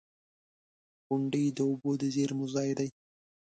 •غونډۍ 1.07 1.45
د 1.57 1.59
اوبو 1.69 1.91
د 2.01 2.03
زیرمو 2.15 2.45
ځای 2.55 2.69
دی. 2.79 2.89